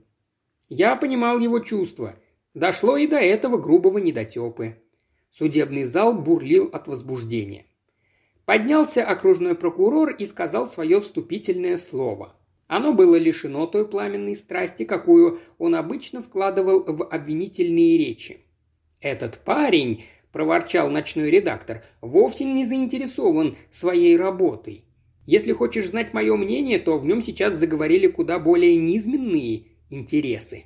Я 0.70 0.96
понимал 0.96 1.40
его 1.40 1.60
чувства. 1.60 2.16
Дошло 2.54 2.96
и 2.96 3.08
до 3.08 3.18
этого 3.18 3.58
грубого 3.58 3.98
недотепы. 3.98 4.78
Судебный 5.32 5.84
зал 5.84 6.14
бурлил 6.14 6.70
от 6.72 6.88
возбуждения. 6.88 7.66
Поднялся 8.46 9.04
окружной 9.04 9.56
прокурор 9.56 10.12
и 10.12 10.26
сказал 10.26 10.70
свое 10.70 11.02
вступительное 11.02 11.76
слово. 11.76 12.37
Оно 12.68 12.94
было 12.94 13.16
лишено 13.16 13.66
той 13.66 13.88
пламенной 13.88 14.36
страсти, 14.36 14.84
какую 14.84 15.40
он 15.58 15.76
обычно 15.76 16.22
вкладывал 16.22 16.84
в 16.86 17.04
обвинительные 17.06 17.98
речи. 17.98 18.42
«Этот 19.00 19.40
парень»,– 19.40 20.04
проворчал 20.32 20.90
ночной 20.90 21.32
редактор,– 21.32 21.84
«вовсе 22.02 22.44
не 22.44 22.66
заинтересован 22.66 23.56
своей 23.70 24.18
работой. 24.18 24.84
Если 25.26 25.54
хочешь 25.54 25.90
знать 25.90 26.14
мое 26.14 26.36
мнение, 26.36 26.80
то 26.80 26.98
в 26.98 27.06
нем 27.06 27.22
сейчас 27.22 27.54
заговорили 27.54 28.08
куда 28.08 28.40
более 28.40 28.76
низменные 28.76 29.68
интересы». 29.90 30.66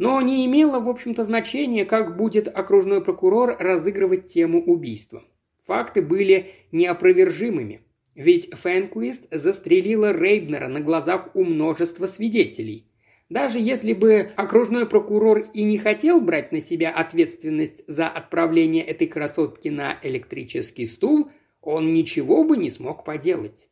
Но 0.00 0.18
не 0.22 0.46
имело, 0.46 0.80
в 0.80 0.88
общем-то, 0.88 1.24
значения, 1.24 1.84
как 1.84 2.16
будет 2.16 2.48
окружной 2.48 3.04
прокурор 3.04 3.54
разыгрывать 3.58 4.32
тему 4.32 4.62
убийства. 4.62 5.22
Факты 5.66 6.00
были 6.00 6.52
неопровержимыми. 6.72 7.82
Ведь 8.20 8.54
Фэнкуист 8.54 9.28
застрелила 9.30 10.12
Рейбнера 10.12 10.68
на 10.68 10.80
глазах 10.80 11.30
у 11.32 11.42
множества 11.42 12.06
свидетелей. 12.06 12.86
Даже 13.30 13.58
если 13.58 13.94
бы 13.94 14.30
окружной 14.36 14.86
прокурор 14.86 15.38
и 15.54 15.62
не 15.62 15.78
хотел 15.78 16.20
брать 16.20 16.52
на 16.52 16.60
себя 16.60 16.90
ответственность 16.90 17.82
за 17.86 18.08
отправление 18.08 18.84
этой 18.84 19.06
красотки 19.06 19.68
на 19.68 19.98
электрический 20.02 20.84
стул, 20.84 21.30
он 21.62 21.94
ничего 21.94 22.44
бы 22.44 22.58
не 22.58 22.68
смог 22.68 23.06
поделать. 23.06 23.70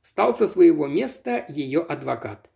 Встал 0.00 0.32
со 0.32 0.46
своего 0.46 0.86
места 0.86 1.44
ее 1.48 1.80
адвокат. 1.80 2.50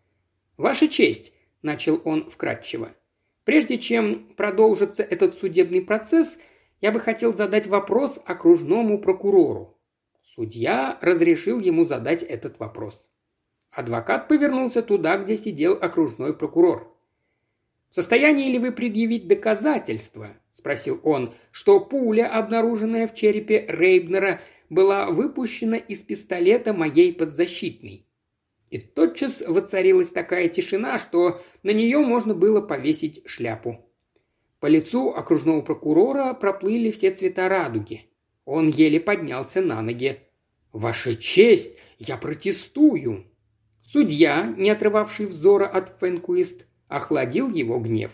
«Ваша 0.57 0.87
честь»,– 0.87 1.33
начал 1.63 2.01
он 2.05 2.31
вкратчиво,– 2.31 2.95
«прежде 3.45 3.79
чем 3.79 4.29
продолжится 4.37 5.03
этот 5.03 5.37
судебный 5.37 5.81
процесс, 5.81 6.39
я 6.81 6.93
бы 6.93 7.01
хотел 7.01 7.33
задать 7.33 7.67
вопрос 7.67 8.21
окружному 8.25 9.01
прокурору». 9.01 9.72
Судья 10.35 10.99
разрешил 11.03 11.61
ему 11.61 11.85
задать 11.85 12.23
этот 12.23 12.59
вопрос. 12.59 13.07
Адвокат 13.71 14.29
повернулся 14.29 14.83
туда, 14.83 15.19
где 15.19 15.37
сидел 15.37 15.75
окружной 15.79 16.35
прокурор. 16.35 16.97
«В 17.91 17.97
состоянии 17.97 18.51
ли 18.51 18.59
вы 18.59 18.73
предъявить 18.73 19.29
доказательства?»– 19.29 20.31
спросил 20.51 20.99
он,– 21.03 21.35
«что 21.51 21.81
пуля, 21.81 22.31
обнаруженная 22.35 23.07
в 23.07 23.15
черепе 23.15 23.67
Рейбнера, 23.69 24.41
была 24.71 25.11
выпущена 25.11 25.77
из 25.77 25.99
пистолета 25.99 26.73
моей 26.73 27.13
подзащитной». 27.13 28.07
И 28.71 28.79
тотчас 28.79 29.43
воцарилась 29.47 30.09
такая 30.09 30.49
тишина, 30.49 30.99
что 30.99 31.43
на 31.63 31.73
нее 31.73 31.99
можно 31.99 32.33
было 32.33 32.63
повесить 32.63 33.23
шляпу. 33.27 33.85
По 34.61 34.67
лицу 34.67 35.11
окружного 35.11 35.61
прокурора 35.61 36.33
проплыли 36.33 36.91
все 36.91 37.11
цвета 37.11 37.51
радуги. 37.51 38.07
Он 38.45 38.69
еле 38.69 39.01
поднялся 39.01 39.61
на 39.61 39.81
ноги. 39.83 40.21
«Ваша 40.73 41.15
честь, 41.15 41.77
я 41.99 42.17
протестую!» 42.17 43.27
Судья, 43.85 44.55
не 44.57 44.71
отрывавший 44.71 45.27
взора 45.27 45.67
от 45.67 45.91
Фэнкуист, 45.91 46.67
охладил 46.89 47.51
его 47.51 47.79
гнев. 47.79 48.13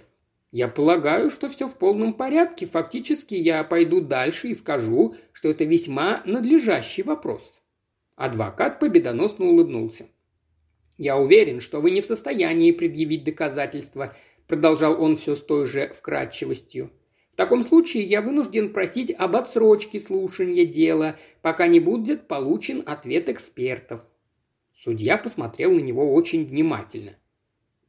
«Я 0.51 0.67
полагаю, 0.67 1.31
что 1.31 1.49
все 1.49 1.69
в 1.69 1.77
полном 1.77 2.15
порядке. 2.15 2.67
Фактически 2.67 3.35
я 3.35 3.63
пойду 3.65 4.01
дальше 4.01 4.49
и 4.49 4.55
скажу, 4.55 5.15
что 5.33 5.49
это 5.51 5.65
весьма 5.65 6.23
надлежащий 6.25 7.03
вопрос». 7.03 7.43
Адвокат 8.17 8.81
победоносно 8.81 9.47
улыбнулся. 9.47 10.07
«Я 10.97 11.17
уверен, 11.17 11.61
что 11.61 11.81
вы 11.81 11.93
не 11.93 12.01
в 12.01 12.07
состоянии 12.07 12.73
предъявить 12.73 13.25
доказательства», 13.25 14.17
продолжал 14.49 15.01
он 15.01 15.15
все 15.15 15.37
с 15.37 15.41
той 15.41 15.67
же 15.67 15.93
вкрадчивостью. 15.95 16.91
«В 17.39 17.41
таком 17.41 17.63
случае 17.63 18.03
я 18.03 18.21
вынужден 18.21 18.73
просить 18.73 19.15
об 19.17 19.37
отсрочке 19.37 20.01
слушания 20.01 20.67
дела, 20.67 21.15
пока 21.41 21.69
не 21.69 21.79
будет 21.79 22.27
получен 22.27 22.83
ответ 22.85 23.29
экспертов». 23.29 24.03
Судья 24.75 25.17
посмотрел 25.17 25.71
на 25.71 25.79
него 25.79 26.13
очень 26.15 26.45
внимательно. 26.45 27.13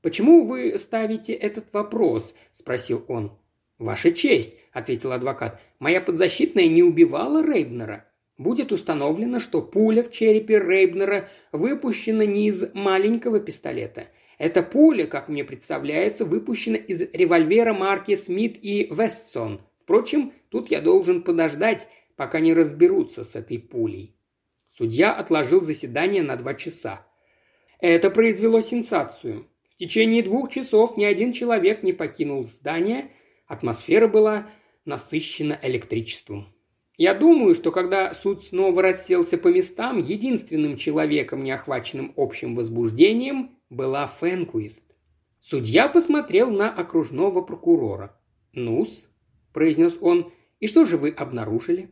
«Почему 0.04 0.46
вы 0.46 0.78
ставите 0.78 1.34
этот 1.34 1.74
вопрос?»– 1.74 2.36
спросил 2.52 3.04
он. 3.08 3.32
«Ваша 3.80 4.12
честь»,– 4.12 4.54
ответил 4.72 5.14
адвокат,– 5.14 5.60
«моя 5.80 6.00
подзащитная 6.00 6.68
не 6.68 6.84
убивала 6.84 7.44
Рейбнера. 7.44 8.06
Будет 8.38 8.72
установлено, 8.72 9.40
что 9.40 9.64
пуля 9.64 10.04
в 10.04 10.12
черепе 10.12 10.60
Рейбнера 10.60 11.28
выпущена 11.52 12.24
не 12.24 12.50
из 12.50 12.72
маленького 12.76 13.40
пистолета. 13.40 14.10
Эта 14.40 14.64
пуля, 14.64 15.06
как 15.06 15.28
мне 15.28 15.44
представляется, 15.44 16.24
выпущена 16.24 16.78
из 16.78 17.02
револьвера 17.14 17.74
марки 17.74 18.16
Смит 18.16 18.58
и 18.62 18.88
Вестсон. 18.90 19.62
Впрочем, 19.82 20.32
тут 20.50 20.72
я 20.72 20.80
должен 20.80 21.24
подождать, 21.24 21.90
пока 22.16 22.40
не 22.40 22.54
разберутся 22.54 23.26
с 23.26 23.36
этой 23.36 23.60
пулей. 23.60 24.16
Судья 24.70 25.14
отложил 25.14 25.60
заседание 25.60 26.24
на 26.24 26.38
два 26.38 26.54
часа. 26.54 27.06
Это 27.80 28.10
произвело 28.10 28.62
сенсацию. 28.62 29.46
В 29.72 29.78
течение 29.78 30.24
двух 30.24 30.50
часов 30.50 30.96
ни 30.96 31.04
один 31.04 31.34
человек 31.34 31.84
не 31.84 31.92
покинул 31.92 32.46
здание, 32.46 33.12
атмосфера 33.46 34.08
была 34.08 34.48
насыщена 34.86 35.60
электричеством. 35.62 36.48
Я 36.96 37.14
думаю, 37.14 37.56
что 37.56 37.72
когда 37.72 38.14
суд 38.14 38.44
снова 38.44 38.82
расселся 38.82 39.38
по 39.38 39.50
местам, 39.50 40.00
единственным 40.00 40.78
человеком, 40.78 41.44
не 41.44 41.52
охваченным 41.52 42.14
общим 42.16 42.56
возбуждением, 42.56 43.59
была 43.70 44.08
Фенкуист. 44.08 44.84
Судья 45.40 45.88
посмотрел 45.88 46.50
на 46.52 46.72
окружного 46.72 47.42
прокурора. 47.42 48.16
«Ну-с»,– 48.54 49.08
произнес 49.54 49.96
он,– 50.02 50.32
«и 50.60 50.68
что 50.68 50.86
же 50.86 50.98
вы 50.98 51.10
обнаружили?» 51.12 51.90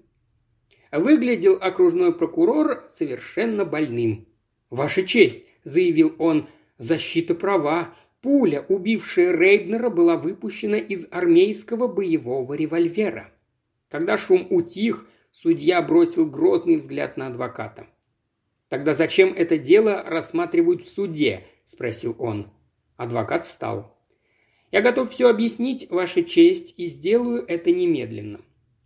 Выглядел 0.92 1.58
окружной 1.62 2.13
прокурор 2.13 2.84
совершенно 2.96 3.66
больным. 3.66 4.28
«Ваша 4.70 5.04
честь»,– 5.04 5.44
заявил 5.63 6.16
он,– 6.18 6.48
«защита 6.78 7.36
права. 7.36 7.94
Пуля, 8.22 8.66
убившая 8.68 9.32
Рейбнера, 9.32 9.90
была 9.90 10.18
выпущена 10.18 10.78
из 10.78 11.08
армейского 11.12 11.88
боевого 11.88 12.54
револьвера». 12.54 13.32
Когда 13.90 14.18
шум 14.18 14.48
утих, 14.50 15.08
судья 15.32 15.82
бросил 15.82 16.26
грозный 16.26 16.78
взгляд 16.78 17.16
на 17.16 17.28
адвоката. 17.28 17.88
«Тогда 18.70 18.94
зачем 18.94 19.34
это 19.34 19.58
дело 19.58 20.04
рассматривают 20.06 20.84
в 20.84 20.90
суде?»– 20.90 21.44
спросил 21.66 22.16
он. 22.20 22.52
Адвокат 22.98 23.46
встал. 23.46 23.98
«Я 24.72 24.82
готов 24.82 25.12
все 25.12 25.30
объяснить, 25.30 25.90
Ваша 25.90 26.24
честь, 26.24 26.74
и 26.78 26.86
сделаю 26.86 27.46
это 27.48 27.72
немедленно. 27.72 28.42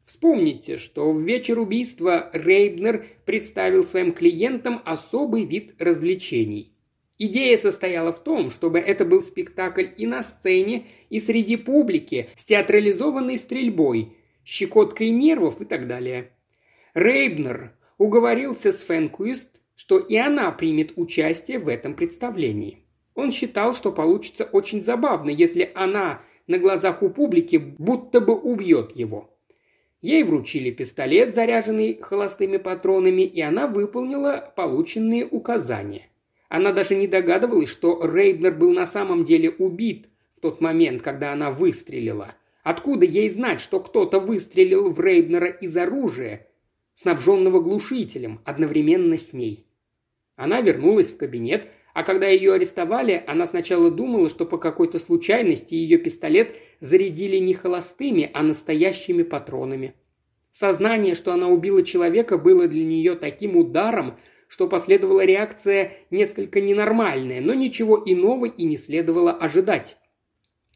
Вспомните, 0.05 0.77
что 0.77 1.11
в 1.11 1.21
вечер 1.21 1.57
убийства 1.59 2.29
Рейбнер 2.33 3.05
представил 3.25 3.83
своим 3.83 4.11
клиентам 4.11 4.81
особый 4.85 5.45
вид 5.45 5.75
развлечений. 5.79 6.73
Идея 7.17 7.55
состояла 7.55 8.11
в 8.11 8.23
том, 8.23 8.49
чтобы 8.49 8.79
это 8.79 9.05
был 9.05 9.21
спектакль 9.21 9.87
и 9.95 10.05
на 10.07 10.21
сцене, 10.21 10.87
и 11.09 11.19
среди 11.19 11.55
публики 11.55 12.29
с 12.35 12.43
театрализованной 12.43 13.37
стрельбой, 13.37 14.17
щекоткой 14.43 15.11
нервов 15.11 15.61
и 15.61 15.65
так 15.65 15.87
далее. 15.87 16.31
Рейбнер 16.93 17.73
уговорился 17.97 18.71
с 18.71 18.83
Фэнкуист, 18.83 19.50
что 19.81 19.97
и 19.97 20.15
она 20.15 20.51
примет 20.51 20.91
участие 20.95 21.57
в 21.57 21.67
этом 21.67 21.95
представлении. 21.95 22.85
Он 23.15 23.31
считал, 23.31 23.73
что 23.73 23.91
получится 23.91 24.43
очень 24.43 24.83
забавно, 24.83 25.31
если 25.31 25.71
она 25.73 26.21
на 26.45 26.59
глазах 26.59 27.01
у 27.01 27.09
публики 27.09 27.55
будто 27.55 28.21
бы 28.21 28.35
убьет 28.35 28.95
его. 28.95 29.35
Ей 29.99 30.21
вручили 30.21 30.69
пистолет, 30.69 31.33
заряженный 31.33 31.97
холостыми 31.97 32.57
патронами, 32.57 33.23
и 33.23 33.41
она 33.41 33.65
выполнила 33.65 34.53
полученные 34.55 35.25
указания. 35.25 36.09
Она 36.47 36.73
даже 36.73 36.95
не 36.95 37.07
догадывалась, 37.07 37.69
что 37.69 38.05
Рейбнер 38.05 38.53
был 38.53 38.69
на 38.73 38.85
самом 38.85 39.25
деле 39.25 39.49
убит 39.49 40.09
в 40.31 40.41
тот 40.41 40.61
момент, 40.61 41.01
когда 41.01 41.33
она 41.33 41.49
выстрелила. 41.49 42.35
Откуда 42.61 43.07
ей 43.07 43.29
знать, 43.29 43.61
что 43.61 43.79
кто-то 43.79 44.19
выстрелил 44.19 44.91
в 44.91 44.99
Рейбнера 44.99 45.47
из 45.47 45.75
оружия, 45.75 46.47
снабженного 46.93 47.61
глушителем, 47.61 48.41
одновременно 48.45 49.17
с 49.17 49.33
ней? 49.33 49.65
Она 50.41 50.59
вернулась 50.59 51.11
в 51.11 51.17
кабинет, 51.17 51.67
а 51.93 52.01
когда 52.01 52.27
ее 52.27 52.53
арестовали, 52.53 53.23
она 53.27 53.45
сначала 53.45 53.91
думала, 53.91 54.27
что 54.27 54.47
по 54.47 54.57
какой-то 54.57 54.97
случайности 54.97 55.75
ее 55.75 55.99
пистолет 55.99 56.55
зарядили 56.79 57.37
не 57.37 57.53
холостыми, 57.53 58.27
а 58.33 58.41
настоящими 58.41 59.21
патронами. 59.21 59.93
Сознание, 60.49 61.13
что 61.13 61.31
она 61.31 61.47
убила 61.47 61.83
человека, 61.83 62.39
было 62.39 62.67
для 62.67 62.83
нее 62.83 63.13
таким 63.13 63.55
ударом, 63.55 64.17
что 64.47 64.67
последовала 64.67 65.23
реакция 65.23 65.91
несколько 66.09 66.59
ненормальная, 66.59 67.39
но 67.39 67.53
ничего 67.53 68.01
иного 68.03 68.47
и 68.47 68.63
не 68.63 68.77
следовало 68.77 69.33
ожидать. 69.33 69.97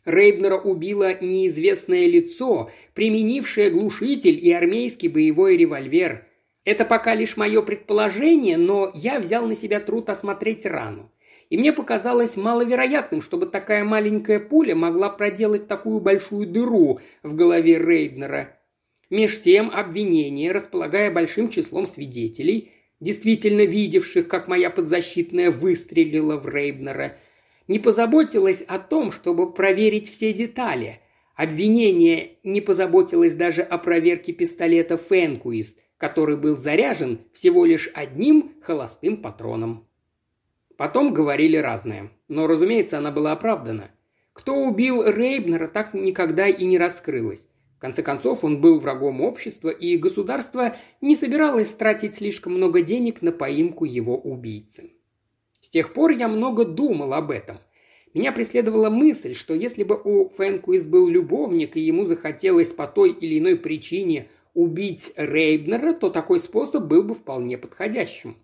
Рейбнера 0.06 0.60
убило 0.60 1.20
неизвестное 1.20 2.06
лицо, 2.06 2.70
применившее 2.94 3.72
глушитель 3.72 4.38
и 4.40 4.52
армейский 4.52 5.08
боевой 5.08 5.58
револьвер. 5.58 6.28
Это 6.66 6.84
пока 6.84 7.14
лишь 7.14 7.38
мое 7.38 7.62
предположение, 7.62 8.58
но 8.58 8.92
я 8.96 9.20
взял 9.20 9.48
на 9.48 9.56
себя 9.56 9.80
труд 9.80 10.10
осмотреть 10.10 10.66
рану. 10.66 11.12
И 11.52 11.58
мне 11.58 11.72
показалось 11.72 12.38
маловероятным, 12.38 13.22
чтобы 13.22 13.46
такая 13.46 13.84
маленькая 13.84 14.40
пуля 14.40 14.76
могла 14.76 15.10
проделать 15.10 15.68
такую 15.68 16.00
большую 16.00 16.48
дыру 16.48 17.00
в 17.22 17.36
голове 17.36 17.78
Рейбнера. 17.78 18.60
Меж 19.12 19.40
тем 19.44 19.70
обвинение, 19.72 20.52
располагая 20.52 21.12
большим 21.12 21.50
числом 21.50 21.86
свидетелей, 21.86 22.72
действительно 23.00 23.62
видевших, 23.62 24.28
как 24.28 24.48
моя 24.48 24.72
подзащитная 24.72 25.52
выстрелила 25.52 26.38
в 26.38 26.50
Рейбнера, 26.50 27.16
не 27.68 27.78
позаботилось 27.78 28.64
о 28.64 28.80
том, 28.80 29.12
чтобы 29.12 29.54
проверить 29.54 30.10
все 30.10 30.34
детали. 30.34 31.00
Обвинение 31.36 32.38
не 32.44 32.62
позаботилось 32.62 33.36
даже 33.36 33.62
о 33.62 33.78
проверке 33.78 34.34
пистолета 34.34 34.98
Фенкуист, 34.98 35.85
который 35.98 36.38
был 36.38 36.56
заряжен 36.56 37.20
всего 37.34 37.66
лишь 37.66 37.90
одним 37.94 38.54
холостым 38.62 39.18
патроном. 39.18 39.88
Потом 40.78 41.14
говорили 41.14 41.58
разное, 41.58 42.12
но, 42.28 42.48
разумеется, 42.48 42.98
она 42.98 43.12
была 43.12 43.32
оправдана. 43.32 43.92
Кто 44.34 44.56
убил 44.56 45.04
Рейбнера, 45.04 45.68
так 45.68 45.94
никогда 45.94 46.48
и 46.48 46.66
не 46.66 46.78
раскрылось. 46.78 47.48
В 47.78 47.80
конце 47.80 48.04
концов, 48.04 48.44
он 48.44 48.60
был 48.60 48.80
врагом 48.80 49.22
общества, 49.22 49.70
и 49.70 49.98
государство 49.98 50.76
не 51.00 51.16
собиралось 51.16 51.74
тратить 51.74 52.16
слишком 52.16 52.54
много 52.54 52.82
денег 52.82 53.22
на 53.22 53.32
поимку 53.32 53.86
его 53.86 54.18
убийцы. 54.18 54.92
С 55.62 55.70
тех 55.70 55.94
пор 55.94 56.12
я 56.12 56.28
много 56.28 56.66
думал 56.66 57.14
об 57.14 57.32
этом. 57.32 57.58
Меня 58.14 58.32
преследовала 58.32 58.90
мысль, 58.90 59.34
что 59.34 59.54
если 59.54 59.84
бы 59.84 60.00
у 60.02 60.30
Фэнкуис 60.30 60.86
был 60.86 61.08
любовник, 61.08 61.76
и 61.76 61.82
ему 61.82 62.06
захотелось 62.06 62.70
по 62.70 62.88
той 62.88 63.12
или 63.12 63.40
иной 63.40 63.58
причине 63.58 64.30
убить 64.56 65.14
Рейбнера, 65.16 65.94
то 65.94 66.10
такой 66.10 66.40
способ 66.40 66.86
был 66.86 67.04
бы 67.04 67.14
вполне 67.14 67.60
подходящим. 67.60 68.38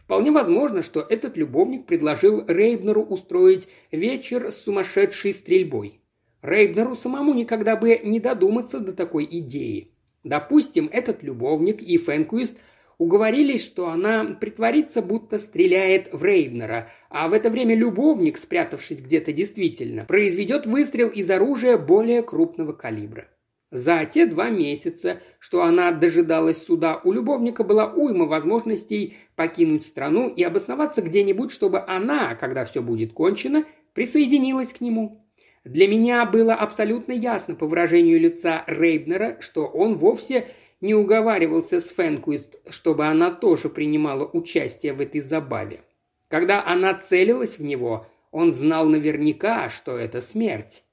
Вполне 0.00 0.32
возможно, 0.32 0.82
что 0.82 1.00
этот 1.00 1.36
любовник 1.36 1.86
предложил 1.86 2.42
Рейбнеру 2.48 3.02
устроить 3.02 3.68
вечер 3.92 4.50
с 4.50 4.62
сумасшедшей 4.62 5.34
стрельбой. 5.34 6.00
Рейбнеру 6.40 6.96
самому 6.96 7.34
никогда 7.34 7.76
бы 7.76 8.00
не 8.02 8.18
додуматься 8.18 8.80
до 8.80 8.92
такой 8.92 9.28
идеи. 9.30 9.92
Допустим, 10.24 10.88
этот 10.90 11.22
любовник 11.22 11.82
и 11.82 11.98
Фэнкуист 11.98 12.58
уговорились, 12.96 13.62
что 13.62 13.88
она 13.88 14.24
притворится, 14.24 15.02
будто 15.02 15.38
стреляет 15.38 16.12
в 16.12 16.24
Рейбнера, 16.24 16.90
а 17.10 17.28
в 17.28 17.32
это 17.32 17.50
время 17.50 17.74
любовник, 17.76 18.38
спрятавшись 18.38 19.00
где-то 19.00 19.32
действительно, 19.32 20.06
произведет 20.06 20.66
выстрел 20.66 21.08
из 21.08 21.30
оружия 21.30 21.76
более 21.76 22.22
крупного 22.22 22.72
калибра. 22.72 23.28
За 23.70 24.06
те 24.06 24.24
два 24.24 24.48
месяца, 24.48 25.20
что 25.38 25.62
она 25.62 25.92
дожидалась 25.92 26.64
суда, 26.64 27.00
у 27.04 27.12
любовника 27.12 27.64
была 27.64 27.92
уйма 27.92 28.24
возможностей 28.24 29.16
покинуть 29.36 29.86
страну 29.86 30.28
и 30.28 30.42
обосноваться 30.42 31.02
где-нибудь, 31.02 31.52
чтобы 31.52 31.84
она, 31.86 32.34
когда 32.34 32.64
все 32.64 32.80
будет 32.80 33.12
кончено, 33.12 33.64
присоединилась 33.92 34.72
к 34.72 34.80
нему. 34.80 35.22
Для 35.64 35.86
меня 35.86 36.24
было 36.24 36.54
абсолютно 36.54 37.12
ясно 37.12 37.54
по 37.54 37.66
выражению 37.66 38.18
лица 38.18 38.64
Рейбнера, 38.66 39.36
что 39.40 39.66
он 39.66 39.96
вовсе 39.96 40.48
не 40.80 40.94
уговаривался 40.94 41.80
с 41.80 41.90
Фэнкуист, 41.90 42.56
чтобы 42.70 43.06
она 43.06 43.30
тоже 43.30 43.68
принимала 43.68 44.24
участие 44.24 44.94
в 44.94 45.00
этой 45.00 45.20
забаве. 45.20 45.82
Когда 46.28 46.64
она 46.64 46.94
целилась 46.94 47.58
в 47.58 47.64
него, 47.64 48.06
он 48.30 48.52
знал 48.52 48.86
наверняка, 48.86 49.68
что 49.68 49.96
это 49.96 50.22
смерть. 50.22 50.84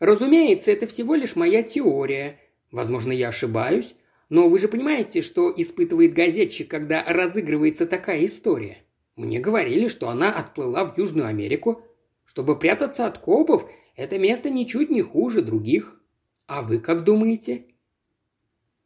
Разумеется, 0.00 0.70
это 0.70 0.86
всего 0.86 1.14
лишь 1.14 1.36
моя 1.36 1.62
теория. 1.62 2.38
Возможно, 2.70 3.12
я 3.12 3.28
ошибаюсь, 3.28 3.94
но 4.28 4.48
вы 4.48 4.58
же 4.58 4.68
понимаете, 4.68 5.22
что 5.22 5.52
испытывает 5.56 6.12
газетчик, 6.12 6.68
когда 6.68 7.02
разыгрывается 7.04 7.86
такая 7.86 8.24
история. 8.24 8.78
Мне 9.16 9.40
говорили, 9.40 9.88
что 9.88 10.08
она 10.08 10.32
отплыла 10.32 10.84
в 10.84 10.96
Южную 10.96 11.26
Америку. 11.26 11.82
Чтобы 12.24 12.58
прятаться 12.58 13.06
от 13.06 13.18
копов, 13.18 13.68
это 13.96 14.18
место 14.18 14.50
ничуть 14.50 14.90
не 14.90 15.02
хуже 15.02 15.42
других. 15.42 16.00
А 16.46 16.62
вы 16.62 16.78
как 16.78 17.02
думаете? 17.02 17.66